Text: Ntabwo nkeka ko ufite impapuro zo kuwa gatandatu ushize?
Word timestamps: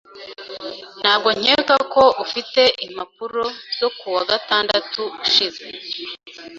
Ntabwo 1.01 1.29
nkeka 1.39 1.75
ko 1.93 2.03
ufite 2.23 2.61
impapuro 2.85 3.43
zo 3.79 3.89
kuwa 3.97 4.21
gatandatu 4.31 5.01
ushize? 5.25 5.63